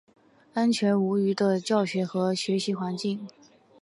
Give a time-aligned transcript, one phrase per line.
[0.55, 3.27] 安全无虞的教学和学习环境